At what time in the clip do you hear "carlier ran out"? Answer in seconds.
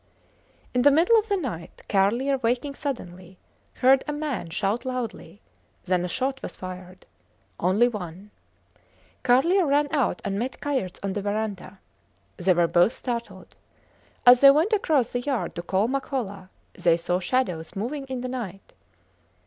9.21-10.19